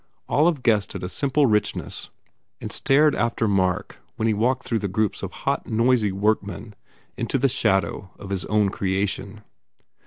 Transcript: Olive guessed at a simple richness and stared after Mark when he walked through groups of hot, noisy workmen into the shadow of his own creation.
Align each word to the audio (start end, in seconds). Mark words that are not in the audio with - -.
Olive 0.27 0.63
guessed 0.63 0.95
at 0.95 1.03
a 1.03 1.07
simple 1.07 1.45
richness 1.45 2.09
and 2.59 2.71
stared 2.71 3.13
after 3.13 3.47
Mark 3.47 3.99
when 4.15 4.27
he 4.27 4.33
walked 4.33 4.63
through 4.63 4.79
groups 4.79 5.21
of 5.21 5.31
hot, 5.31 5.67
noisy 5.67 6.11
workmen 6.11 6.73
into 7.17 7.37
the 7.37 7.47
shadow 7.47 8.09
of 8.17 8.31
his 8.31 8.43
own 8.45 8.69
creation. 8.69 9.43